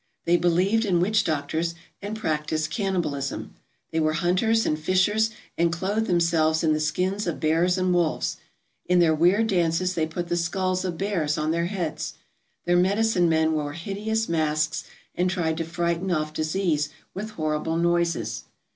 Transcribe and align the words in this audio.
They 0.25 0.35
believed 0.35 0.83
in 0.83 0.99
witch 0.99 1.23
doctors 1.23 1.75
and 2.01 2.17
practised 2.17 2.71
cannibalism. 2.71 3.53
They 3.91 3.99
were 3.99 4.13
hunters 4.13 4.65
and 4.65 4.79
fishers 4.79 5.29
and 5.59 5.71
clothed 5.71 6.07
themselves 6.07 6.63
in 6.63 6.73
the 6.73 6.79
skins 6.79 7.27
of 7.27 7.39
bears 7.39 7.77
and 7.77 7.93
wolves. 7.93 8.37
In 8.87 8.97
their 8.97 9.13
weird 9.13 9.45
dances 9.45 9.93
they 9.93 10.07
put 10.07 10.27
the 10.27 10.35
skulls 10.37 10.83
of 10.83 10.97
bears 10.97 11.37
on 11.37 11.51
their 11.51 11.67
heads. 11.67 12.15
Their 12.65 12.77
medicine 12.77 13.29
men 13.29 13.53
wore 13.53 13.73
hideous 13.73 14.27
masks 14.27 14.85
and 15.13 15.29
tried 15.29 15.57
to 15.57 15.65
frighten 15.65 16.09
off 16.09 16.33
disease 16.33 16.89
with 17.13 17.33
horrible 17.37 17.77
noises. 17.77 18.45